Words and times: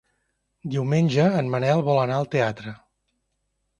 Diumenge 0.75 1.27
en 1.41 1.53
Manel 1.57 1.85
vol 1.91 2.03
anar 2.07 2.17
al 2.23 2.29
teatre. 2.37 2.77